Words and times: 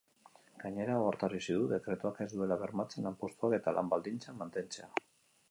Gainera, 0.61 0.95
ohartarazi 1.03 1.57
du 1.57 1.67
dekretuak 1.73 2.23
ez 2.25 2.27
duela 2.33 2.59
bermatzen 2.63 3.07
lanpostuak 3.09 3.57
eta 3.61 3.77
lan-baldintzak 3.79 4.43
mantentzea. 4.43 4.91